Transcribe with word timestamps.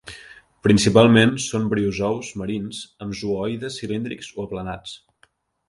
Principalment 0.67 1.33
són 1.43 1.67
briozous 1.73 2.31
marins 2.43 2.81
amb 3.07 3.19
zooides 3.21 3.79
cilíndrics 3.83 4.35
o 4.39 4.49
aplanats. 4.51 4.99